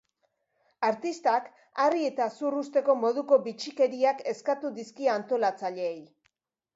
Artistak 0.87 1.49
harri 1.83 2.07
eta 2.11 2.25
zur 2.39 2.57
uzteko 2.61 2.95
moduko 3.01 3.39
bitxikeriak 3.49 4.23
eskatu 4.33 4.73
dizkie 4.79 5.13
antolatzaileei. 5.17 6.01